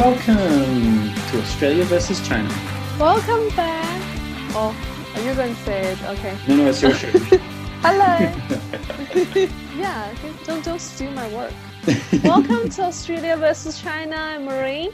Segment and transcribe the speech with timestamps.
[0.00, 2.48] Welcome to Australia versus China.
[2.98, 4.02] Welcome back.
[4.54, 4.74] Oh,
[5.14, 6.02] are you going to say it?
[6.04, 6.38] Okay.
[6.48, 7.10] No, no, it's your show.
[7.82, 8.16] Hello.
[9.76, 10.10] yeah,
[10.46, 11.52] don't don't steal my work.
[12.24, 14.16] Welcome to Australia versus China.
[14.16, 14.90] I'm Marie.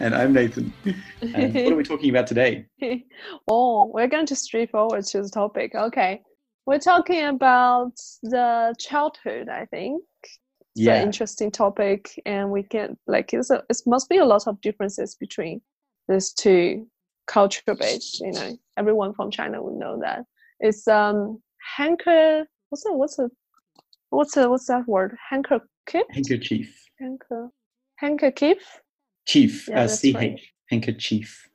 [0.00, 0.72] and I'm Nathan.
[1.22, 2.66] And what are we talking about today?
[3.48, 5.76] oh, we're going to straightforward to the topic.
[5.76, 6.22] Okay,
[6.66, 7.94] we're talking about
[8.24, 9.48] the childhood.
[9.48, 10.02] I think.
[10.76, 10.96] It's Yeah.
[10.96, 14.60] an interesting topic, and we can like it's a, it must be a lot of
[14.60, 15.60] differences between
[16.08, 16.88] these two
[17.26, 18.20] culture based.
[18.20, 20.24] You know, everyone from China would know that.
[20.60, 21.40] It's um
[21.76, 22.44] hanker.
[22.70, 22.94] What's that?
[22.94, 23.30] What's a
[24.10, 25.16] what's a what's that word?
[25.30, 25.68] Handkerchief.
[26.10, 26.84] Handkerchief.
[26.98, 27.50] Hanker.
[27.96, 28.80] Handkerchief.
[29.26, 29.68] Chief.
[29.68, 30.14] Yeah, uh, that's CH.
[30.14, 30.40] right.
[30.70, 31.48] Handkerchief.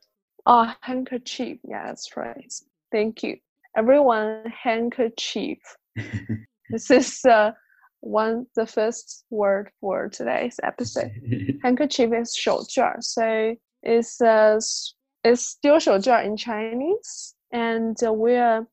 [0.46, 1.58] Oh, handkerchief.
[1.68, 2.54] Yeah, that's right.
[2.92, 3.38] Thank you.
[3.78, 5.60] Everyone, handkerchief.
[6.70, 7.52] this is uh,
[8.01, 11.11] one the first word for today's episode.
[11.63, 18.67] handkerchief is 手绢 so it's uh s- it's 丢手绢 in Chinese and uh, we're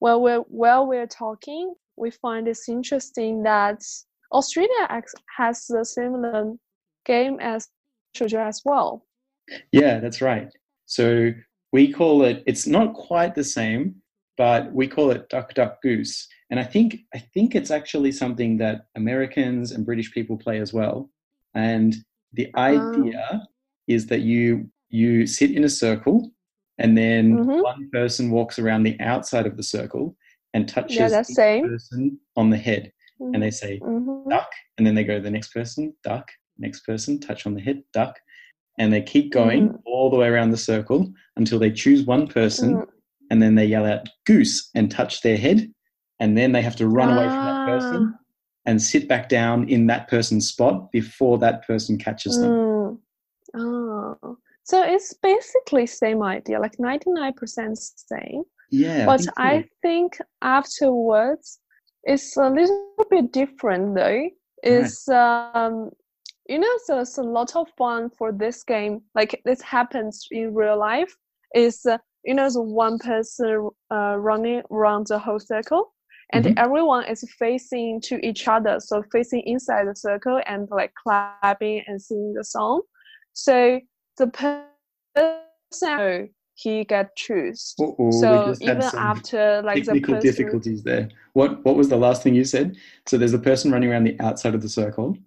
[0.00, 3.82] well we're while we're talking we find it's interesting that
[4.32, 6.54] Australia ex- has a similar
[7.04, 7.68] game as
[8.16, 9.04] 手绢 as well
[9.72, 10.48] yeah, that's right.
[10.86, 11.32] So
[11.72, 13.96] we call it, it's not quite the same,
[14.38, 16.28] but we call it duck, duck, goose.
[16.49, 20.73] and I think, I think it's actually something that Americans and British people play as
[20.73, 21.09] well.
[21.53, 21.95] And
[22.33, 23.47] the idea
[23.87, 26.31] is that you, you sit in a circle
[26.77, 27.63] and then Mhm.
[27.63, 30.15] one person walks around the outside of the circle
[30.53, 32.91] and touches yeah each same person on the head.
[33.33, 34.29] And they say, Mhm.
[34.29, 37.61] duck, and then they go to the next person, duck, next person, touch on the
[37.61, 38.19] head, duck,
[38.77, 39.81] and they keep going Mhm.
[39.85, 42.87] all the way around the circle until they choose one person, Mhm.
[43.31, 45.71] and then they yell out goose and touch their head,
[46.19, 48.19] and then they have to run away from that person Ah.
[48.65, 52.51] and sit back down in that person's spot before that person catches them.
[52.51, 52.97] Mm.
[53.55, 58.43] Oh, so it's basically same idea, like ninety nine percent same.
[58.71, 59.33] Yeah, but think so.
[59.37, 61.59] I think afterwards
[62.03, 64.29] it's a little bit different though.
[64.63, 65.91] It's um,
[66.49, 69.01] you know, so it's a lot of fun for this game.
[69.13, 71.15] Like this happens in real life.
[71.53, 75.93] Is uh, you know, the one person uh, running around the whole circle,
[76.33, 76.57] and Mhm.
[76.57, 78.79] everyone is facing to each other.
[78.79, 82.81] So facing inside the circle and like clapping and singing the song.
[83.33, 83.79] So
[84.17, 84.89] the person
[86.55, 87.75] he get choose.
[87.79, 91.09] Uh-oh, So even after like the technical person, difficulties there.
[91.33, 92.75] What what was the last thing you said?
[93.05, 95.17] So there's a person running around the outside of the circle.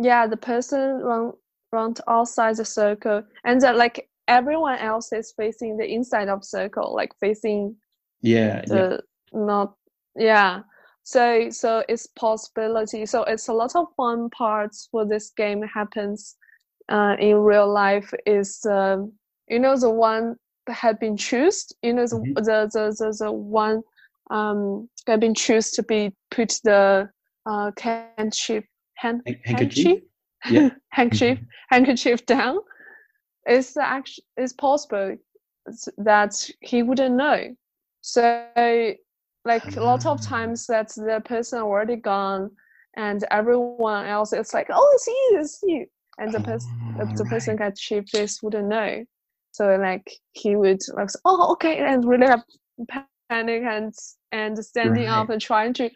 [0.00, 1.32] yeah, the person run
[1.72, 6.94] run outside the circle, and then like everyone else is facing the inside of circle,
[6.94, 7.76] like facing
[8.20, 8.88] Yeah, yeah.
[8.88, 9.74] the not
[10.18, 10.62] yeah.
[11.04, 13.06] So so it's possibility.
[13.06, 16.36] So it's a lot of fun parts for this game happens
[16.88, 18.12] uh, in real life.
[18.26, 19.12] Is um,
[19.48, 20.36] you know the one
[20.66, 21.76] that had been chosen.
[21.82, 22.34] You know the Mhm.
[22.36, 23.82] the, the the the one
[24.30, 27.10] um had been choose to be put the
[27.46, 28.64] uh handkerchief
[28.96, 30.00] hand handkerchief?
[30.46, 30.70] Yeah.
[31.12, 31.32] Mm-hmm.
[31.32, 31.38] handkerchief
[31.70, 32.58] handkerchief down.
[33.46, 35.16] It's actually it's possible
[35.98, 37.56] that he wouldn't know.
[38.02, 38.64] So
[39.48, 40.28] like a lot of Ah.
[40.32, 42.50] times that the person already gone
[42.96, 45.86] and everyone else is like, oh it's you, it's you.
[46.20, 46.70] And the person
[47.00, 47.70] Ah, the person right.
[47.72, 49.04] got chief this wouldn't know.
[49.52, 52.44] So like he would like oh okay and really have
[53.30, 53.92] panic and
[54.32, 55.90] and standing up and trying to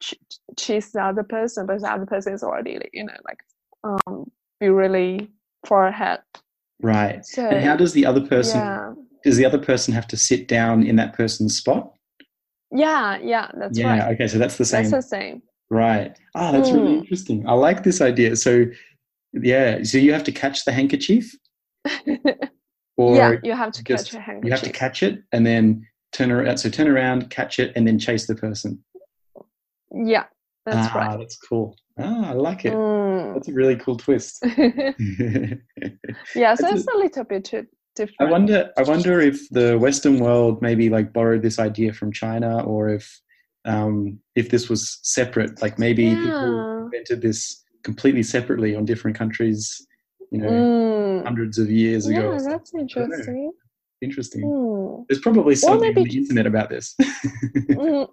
[0.00, 0.14] ch-
[0.58, 3.40] chase the other person, but the other person is already you know like
[3.84, 5.30] um be really
[5.68, 6.20] far ahead.
[6.82, 7.24] Right.
[7.24, 8.92] So And how does the other person yeah
[9.24, 11.93] does the other person have to sit down in that person's spot?
[12.72, 14.14] Yeah yeah that's yeah, right.
[14.14, 14.88] okay, so that's the same.
[14.90, 15.42] That's the same.
[15.70, 16.16] right.
[16.34, 16.98] Ah, that's really Mm.
[17.00, 17.48] interesting.
[17.48, 18.36] I like this idea.
[18.36, 18.64] So
[19.32, 21.30] yeah, so you have to catch the handkerchief
[22.96, 24.44] or yeah, you have to just- catch a handkerchief.
[24.46, 27.86] you have to catch it and then turn around so turn around, catch it and
[27.86, 28.82] then chase the person.
[29.92, 30.24] Yeah,
[30.66, 31.18] that's ah, right.
[31.18, 31.76] that's cool.
[31.98, 32.72] Ah, I like it.
[32.72, 33.34] Mm.
[33.34, 34.38] That's a really cool twist.
[36.34, 38.20] yeah, so That's it's a little bit too different.
[38.20, 38.70] I wonder.
[38.76, 43.20] I wonder if the Western world maybe like borrowed this idea from China, or if
[43.64, 45.60] um, if this was separate.
[45.62, 49.86] Like maybe people invented this completely separately on different countries.
[50.30, 51.24] You know, Mm.
[51.24, 52.32] hundreds of years ago.
[52.32, 53.52] Yeah, that's interesting.
[54.02, 54.42] Interesting.
[54.42, 55.04] Mm.
[55.08, 56.94] There's probably something on the internet about this.
[57.54, 58.08] Mm.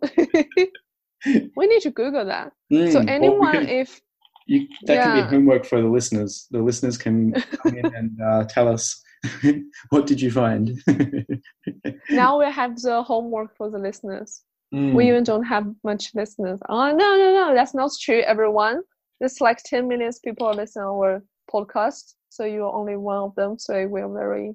[1.55, 2.51] we need to Google that.
[2.71, 4.01] Mm, So anyone, can- if
[4.47, 5.23] you, that can yeah.
[5.25, 6.47] be homework for the listeners.
[6.51, 9.01] The listeners can come in and uh, tell us
[9.89, 10.81] what did you find.
[12.09, 14.41] now we have the homework for the listeners.
[14.73, 14.93] Mm.
[14.93, 16.59] We even don't have much listeners.
[16.69, 18.81] Oh no, no, no, that's not true, everyone.
[19.19, 21.23] There's like 10 million people listen our
[21.53, 22.13] podcast.
[22.29, 23.59] so you're only one of them.
[23.59, 24.53] So we're very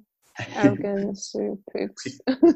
[0.55, 1.59] arrogant to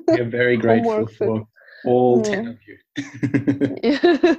[0.08, 1.46] we are very grateful for
[1.84, 2.24] all Mm.
[2.24, 4.36] 10 of you.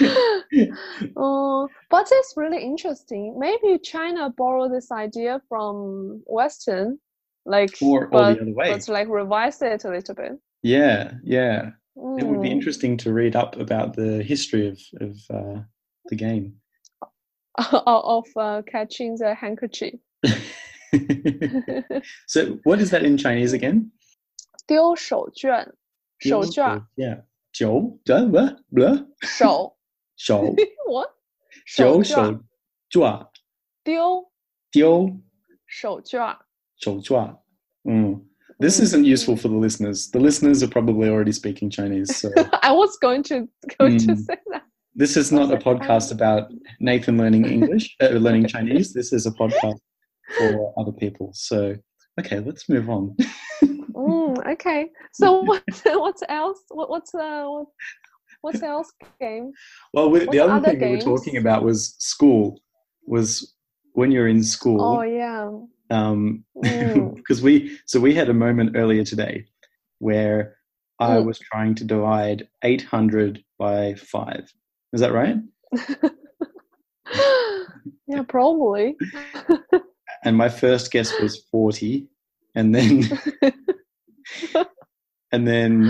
[1.15, 3.37] oh, but it's really interesting.
[3.39, 6.97] Maybe China borrowed this idea from Western,
[7.45, 8.71] like or or but, the other way.
[8.71, 10.33] but like revise it a little bit.
[10.63, 11.71] Yeah, yeah.
[11.95, 12.53] It would be Mm.
[12.57, 15.61] interesting to read up about the history of, of uh,
[16.09, 16.55] the game.
[17.85, 19.93] of uh, catching the handkerchief.
[22.27, 23.91] so, what is that in Chinese again?
[24.67, 25.67] 丢手绢，
[26.19, 27.21] 手绢， Yeah.
[27.51, 29.75] 九 blah blah blah 手
[30.17, 30.55] 手
[30.87, 31.09] what？
[31.65, 32.43] 九手绢手
[32.89, 33.29] 抓
[33.83, 34.25] 丢
[34.71, 35.19] 丢
[35.67, 36.37] 手绢。
[36.77, 37.37] 手抓.
[37.85, 38.21] Mm.
[38.59, 40.09] This isn't useful for the listeners.
[40.11, 42.29] The listeners are probably already speaking Chinese, so
[42.61, 43.47] I was going to
[43.79, 44.17] going to Mm.
[44.25, 44.63] say that.
[44.95, 45.67] this is not a What's it?
[45.67, 48.93] podcast about Nathan learning English, uh, learning Chinese.
[48.93, 49.79] This is a podcast
[50.37, 51.31] for other people.
[51.33, 51.75] So,
[52.19, 53.15] okay, let's move on.
[53.63, 54.89] Mm, okay.
[55.13, 56.59] So what what else?
[56.69, 57.63] What what's uh
[58.40, 59.52] what, what's else game?
[59.92, 62.60] Well, we, the other other thing we were talking about was school.
[63.06, 63.54] Was
[63.92, 65.50] when you're in school, Oh yeah.
[65.90, 67.14] um, Mm.
[67.16, 69.44] because we so we had a moment earlier today
[69.98, 70.56] where
[71.00, 71.24] I Mm.
[71.26, 74.52] was trying to divide 800 by five.
[74.92, 75.36] Is that right?
[78.06, 78.96] yeah, probably.
[80.24, 82.08] And my first guess was 40,
[82.56, 83.08] and then
[85.30, 85.88] and then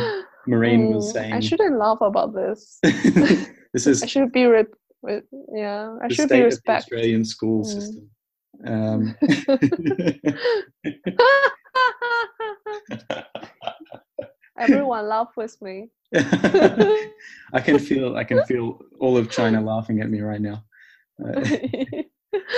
[0.49, 2.79] Maureen was Mm, saying I shouldn't laugh about this.
[3.75, 4.65] this is I should be re-
[5.03, 5.23] re-
[5.55, 5.97] yeah.
[6.03, 6.83] I should be of the respect.
[6.85, 7.73] Australian school Mm.
[7.77, 8.05] system.
[8.67, 9.15] Um,
[14.59, 15.91] Everyone laugh with me.
[16.15, 20.65] I can feel I can feel all of China laughing at me right now.
[21.23, 21.41] Uh,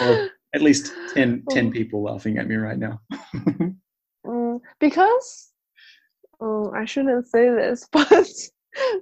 [0.02, 1.70] or at least 10, 10 Oh.
[1.70, 3.00] people laughing at me right now.
[4.26, 5.49] Mm, because
[6.40, 8.26] um, I shouldn't say this, but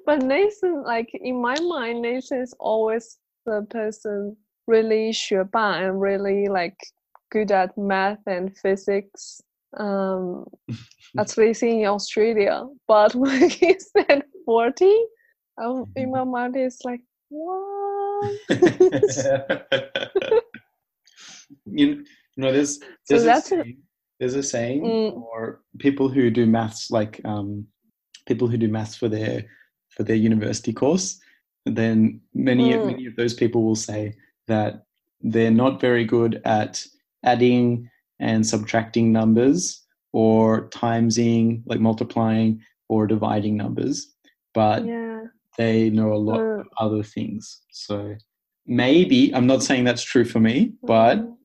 [0.07, 4.37] but Nathan, like in my mind, Nathan is always the person
[4.67, 6.77] really 学霸 and really like
[7.31, 9.41] good at math and physics.
[9.77, 10.47] Um,
[11.19, 12.67] at least in Australia.
[12.87, 14.97] But when he said forty,
[15.61, 18.33] um, in my mind it's like what?
[21.67, 22.05] you, you
[22.37, 23.79] know, there's So there's, a that's a- saying,
[24.19, 25.13] there's a saying Mm.
[25.15, 27.67] for people who do maths, like um,
[28.27, 29.45] people who do maths for their
[29.91, 31.19] for their university course.
[31.65, 32.87] Then many Mm.
[32.87, 34.15] many of those people will say
[34.47, 34.85] that
[35.21, 36.85] they're not very good at
[37.25, 37.89] adding
[38.21, 44.15] and subtracting numbers or timesing, like multiplying or dividing numbers,
[44.55, 45.25] but yeah.
[45.59, 46.61] they know a lot Mm.
[46.61, 47.63] of other things.
[47.71, 48.15] So
[48.67, 51.37] maybe I'm not saying that's true for me, but Mm.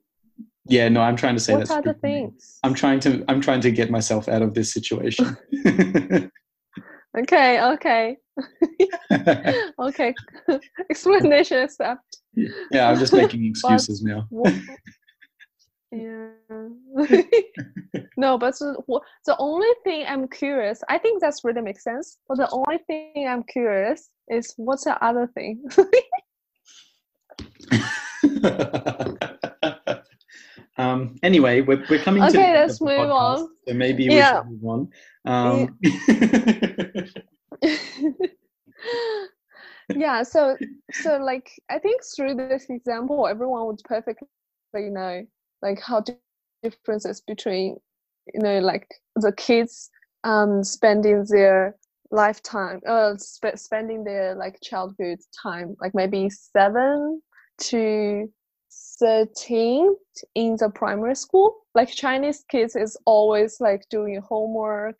[0.65, 2.19] Yeah, no, I'm trying to say what that's are true the for me.
[2.21, 2.59] things?
[2.63, 5.37] I'm trying to I'm trying to get myself out of this situation.
[7.15, 8.17] Okay, okay,
[9.79, 10.15] okay.
[10.89, 12.17] Explanation accept.
[12.71, 14.27] yeah, I'm just making excuses now.
[15.91, 16.29] Yeah.
[18.17, 18.81] no, but the,
[19.27, 22.17] the only thing I'm curious, I think that's really makes sense.
[22.27, 25.63] But the only thing I'm curious is what's the other thing?
[30.77, 33.49] Um, anyway, we're, we're coming to the Okay, end of let's move podcast, on.
[33.67, 34.23] So maybe we Yeah.
[34.23, 34.91] should move on.
[35.25, 35.77] Um,
[39.93, 40.57] yeah so
[40.91, 44.27] so like i think through this example everyone would perfectly
[44.89, 45.25] know
[45.61, 46.17] like how di-
[46.63, 47.77] differences between
[48.33, 49.89] you know like the kids
[50.23, 51.75] um spending their
[52.11, 57.21] lifetime uh sp- spending their like childhood time like maybe 7
[57.57, 58.29] to
[58.99, 59.95] 13
[60.35, 61.55] in the primary school.
[61.75, 64.95] Like chinese kids is always like doing homework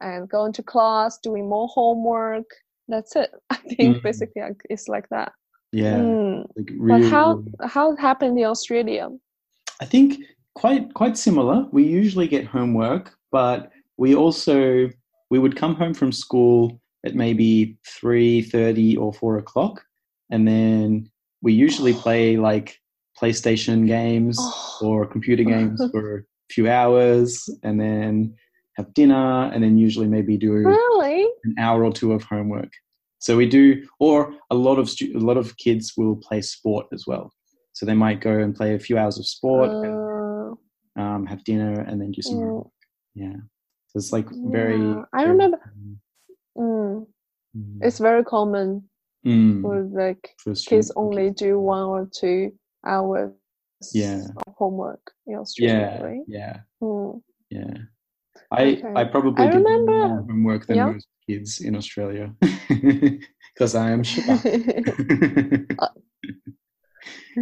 [0.00, 2.46] and going to class doing more homework.
[2.88, 3.30] That's it.
[3.50, 4.02] I think Mhm.
[4.02, 5.32] basically it's like that.
[5.72, 6.46] Yeah, Mm.
[6.56, 7.42] like but how
[7.74, 9.08] how it happened in australia?
[9.80, 10.08] I think
[10.54, 11.66] quite quite similar.
[11.72, 14.88] We usually get homework, but we also
[15.30, 19.84] we would come home from school at maybe three thirty or four o'clock,
[20.30, 21.10] and then
[21.42, 22.78] we usually play like
[23.20, 24.78] PlayStation games Oh.
[24.82, 28.34] or computer games for a few hours, and then
[28.76, 32.72] have dinner, and then usually maybe do really an hour or two of homework.
[33.20, 36.86] So we do, or a lot of stu- a lot of kids will play sport
[36.92, 37.32] as well.
[37.72, 40.54] So they might go and play a few hours of sport, and, Uh,
[41.02, 42.44] um, have dinner, and then do some Mm.
[42.44, 42.72] homework.
[43.14, 43.36] Yeah,
[43.88, 44.80] so it's like very.
[44.80, 45.60] Yeah, I very remember-
[46.56, 47.06] mm,
[47.56, 47.78] Mm.
[47.82, 48.88] it's very common
[49.24, 52.52] Mm, for like kids only do one or two
[52.86, 53.32] hours
[53.92, 54.22] Yeah.
[54.56, 56.24] homework in Australia, Yeah, right?
[56.26, 57.22] yeah, Mm.
[57.50, 57.74] yeah.
[58.50, 58.92] I Okay.
[58.96, 60.92] I probably I did remember- more homework than Yeah.
[60.92, 62.34] most kids in Australia
[63.54, 64.36] because I am Shiba.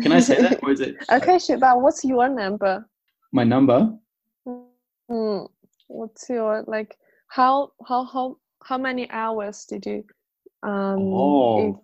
[0.02, 2.84] Can I say that, or is it okay, Shiba, what's your number?
[3.32, 3.92] my number?
[5.10, 5.48] Mm.
[5.88, 6.96] What's your like?
[7.28, 10.04] How how how how many hours did you
[10.62, 11.58] um Oh.
[11.60, 11.76] if-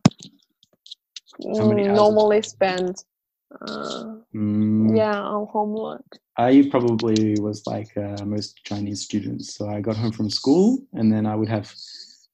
[1.59, 1.97] How many mm, hours?
[1.97, 3.05] normally spend?
[3.52, 6.05] Uh, Mm, yeah, on homework.
[6.37, 9.55] I probably was like uh, most Chinese students.
[9.57, 11.73] So I got home from school and then I would have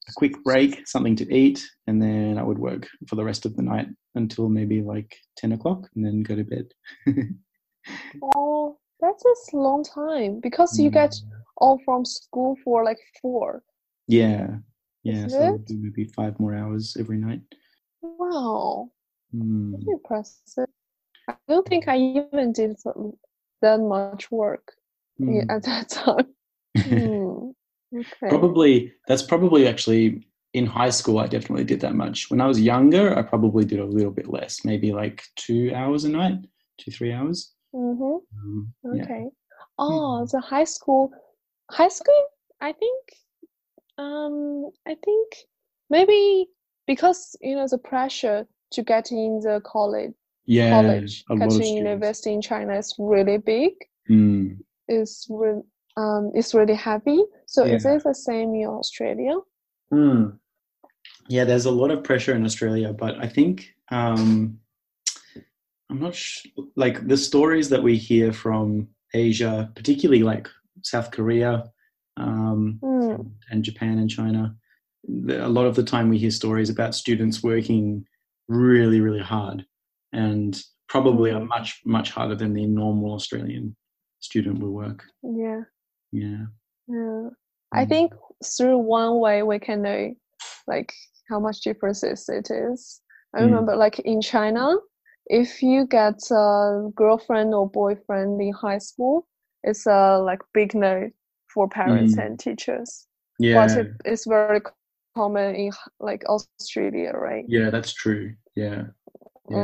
[0.09, 3.55] a quick break, something to eat, and then I would work for the rest of
[3.57, 6.67] the night until maybe like 10 o'clock and then go to bed.
[8.23, 11.31] Oh, that's a long time because you get Mm.
[11.59, 13.63] all from school for like four.
[14.09, 14.57] Yeah.
[15.03, 15.27] Yeah.
[15.27, 17.43] Is So maybe five more hours every night.
[18.03, 18.91] Wow,
[19.35, 19.73] Mm.
[19.73, 20.69] that's impressive.
[21.29, 22.77] I don't think I even did
[23.63, 24.73] that much work
[25.21, 25.47] Mm.
[25.49, 26.27] at that time.
[26.77, 27.51] Hmm,
[27.97, 28.29] Okay.
[28.29, 32.31] probably, that's probably actually in high school, I definitely did that much.
[32.31, 36.05] When I was younger, I probably did a little bit less, maybe like two hours
[36.05, 36.39] a night,
[36.79, 37.53] two, three hours.
[37.75, 38.03] Mm-hmm.
[38.39, 39.03] Um, yeah.
[39.05, 39.25] Okay.
[39.79, 41.13] Oh, the high school,
[41.71, 42.25] high school.
[42.61, 43.03] I think,
[43.99, 45.29] um, I think
[45.91, 46.49] maybe
[46.87, 50.15] because you know the pressure to get in the college,
[50.47, 50.71] Yeah.
[50.83, 53.73] college, of university in China is really big.
[54.11, 54.59] Mm.
[54.89, 55.63] Is re-
[55.97, 57.23] um, is really heavy.
[57.47, 59.37] So is it the same in Australia?
[59.93, 60.39] Mm.
[61.29, 64.59] Yeah, there's a lot of pressure in Australia, but I think um,
[65.91, 66.47] I'm not sh-
[66.77, 70.49] like the stories that we hear from Asia, particularly like
[70.83, 71.65] South Korea
[72.17, 73.31] um, Mm.
[73.51, 74.55] and Japan and China.
[75.07, 78.07] the- A lot of the time, we hear stories about students working
[78.49, 79.65] really, really hard,
[80.15, 81.49] and probably are Mm.
[81.49, 83.77] much, much harder than the normal Australian
[84.21, 85.05] student will work.
[85.23, 85.63] Yeah.
[86.13, 86.47] Yeah.
[86.89, 87.29] Yeah.
[87.73, 87.89] I Mm.
[87.89, 88.13] think
[88.57, 90.15] through one way we can know
[90.67, 90.93] like
[91.29, 93.01] how much differences it is.
[93.35, 93.47] I Mm.
[93.47, 94.77] remember like in China,
[95.27, 99.27] if you get a girlfriend or boyfriend in high school,
[99.63, 101.11] it's a like big no
[101.53, 102.27] for parents Mm.
[102.27, 103.09] and teachers.
[103.39, 103.67] Yeah.
[103.67, 104.61] But it, it's very
[105.17, 107.45] common in like Australia, right?
[107.49, 108.35] Yeah, that's true.
[108.55, 108.89] Yeah.
[109.51, 109.57] Yeah.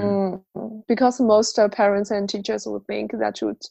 [0.57, 3.63] Mm, because most uh, parents and teachers would think that would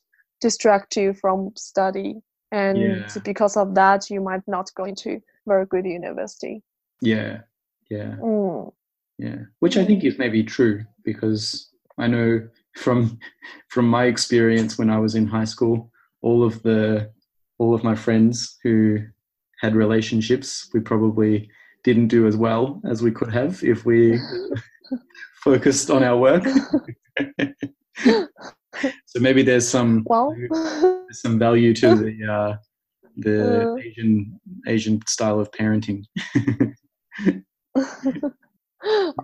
[0.42, 2.16] distract you from study,
[2.52, 3.08] and Yeah.
[3.24, 6.64] because of that, you might not go into very good university.
[7.02, 7.42] Yeah.
[7.90, 8.16] Yeah.
[8.22, 8.72] Mm,
[9.18, 9.40] Yeah.
[9.60, 12.48] Which I think is maybe true because I know
[12.78, 13.20] from
[13.68, 17.12] from my experience when I was in high school, all of the
[17.58, 19.00] all of my friends who
[19.62, 21.50] had relationships, we probably
[21.84, 24.20] didn't do as well as we could have if we
[25.44, 26.44] focused on our work.
[29.06, 32.56] so maybe there's some well, there's some value to the uh,
[33.18, 33.76] the Uh.
[33.78, 36.04] Asian Asian style of parenting.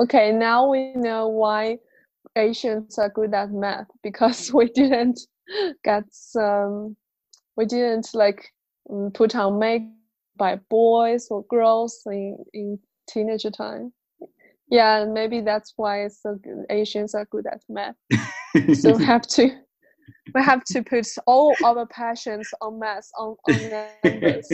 [0.02, 1.78] okay, now we know why
[2.36, 5.20] Asians are good at math because we didn't
[5.84, 6.04] get
[6.40, 6.96] um,
[7.56, 8.52] we didn't like
[9.14, 9.84] put on make
[10.38, 12.80] by boys or girls in in
[13.10, 13.94] teenager time.
[14.70, 16.66] Yeah, maybe that's why so good.
[16.70, 17.96] Asians are good at math.
[18.76, 19.50] So we have to
[20.34, 23.70] we have to put all our passions on math on, on
[24.14, 24.52] numbers.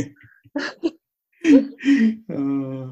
[1.44, 2.88] Uh,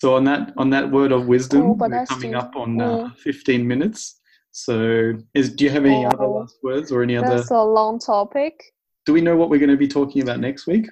[0.00, 3.10] so on that on that word of wisdom, Oh, we're coming too- up on uh.
[3.18, 4.20] 15 minutes.
[4.50, 7.36] So, is do you have any other Oh, last words or any other?
[7.36, 8.54] That's a long topic.
[9.06, 10.86] Do we know what we're going to be talking about next week?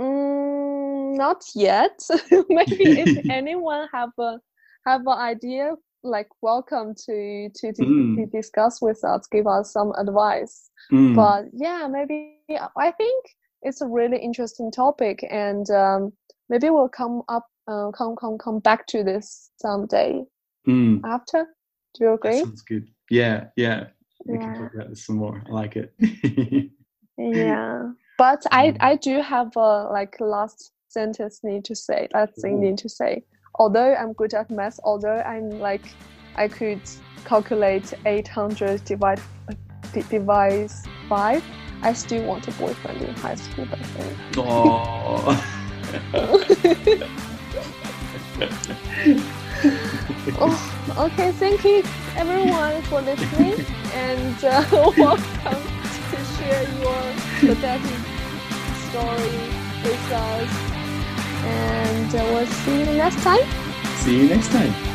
[0.00, 1.98] Mm, not yet.
[2.48, 4.38] Maybe if anyone have a
[4.84, 8.16] have an idea, like welcome to to, to, Mm.
[8.16, 10.70] to discuss with us, give us some advice.
[10.92, 12.30] Mm, But yeah, maybe
[12.76, 13.24] I think
[13.62, 14.38] it's a really interesting
[14.70, 14.90] topic,
[15.30, 20.24] and um, maybe we'll come up uh, come come come back to this someday
[20.66, 21.46] mm, after.
[21.94, 22.34] Do you that agree?
[22.34, 22.88] sounds good.
[23.10, 23.88] Yeah, yeah.
[24.26, 25.42] We can talk about this some more.
[25.48, 25.92] I like it.
[27.16, 28.76] Yeah, but I Mm.
[28.80, 32.08] I do have a like last sentence need to say.
[32.14, 33.24] Last thing need to say.
[33.56, 35.94] Although I'm good at math, although I'm like
[36.36, 36.80] I could
[37.24, 39.20] calculate 800 divide
[39.92, 40.70] d- divide
[41.08, 41.44] five,
[41.82, 44.16] I still want a boyfriend in high school back then.
[44.38, 45.44] oh.
[50.40, 51.32] oh, okay.
[51.32, 51.82] Thank you
[52.16, 54.64] everyone for listening, and uh,
[54.96, 55.62] welcome
[56.10, 57.02] to share your
[57.40, 58.00] pathetic
[58.88, 59.38] story
[59.84, 60.71] with us.
[61.44, 63.40] And uh, we'll see you next time.
[63.98, 64.91] See you next time.